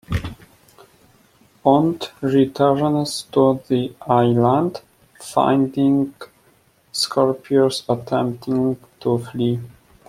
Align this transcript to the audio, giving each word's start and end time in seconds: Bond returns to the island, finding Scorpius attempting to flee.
Bond 1.63 2.09
returns 2.21 3.25
to 3.31 3.61
the 3.67 3.93
island, 4.07 4.81
finding 5.19 6.15
Scorpius 6.91 7.83
attempting 7.87 8.79
to 9.01 9.19
flee. 9.19 9.59